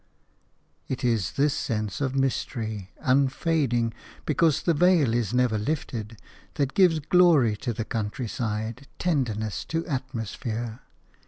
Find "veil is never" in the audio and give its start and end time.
4.73-5.59